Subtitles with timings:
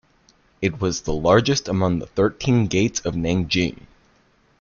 [0.63, 3.85] It was the largest among the thirteen gates of Nanjing.